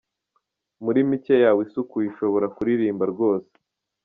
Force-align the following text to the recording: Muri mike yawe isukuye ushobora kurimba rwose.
Muri 0.83 0.99
mike 1.09 1.35
yawe 1.43 1.59
isukuye 1.67 2.07
ushobora 2.09 2.47
kurimba 2.55 3.03
rwose. 3.13 3.53